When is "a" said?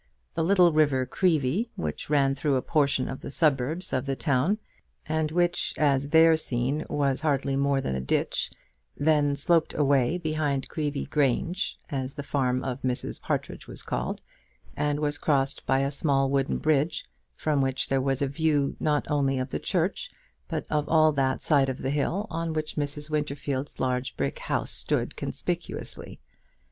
2.55-2.63, 7.93-8.01, 15.81-15.91, 18.23-18.27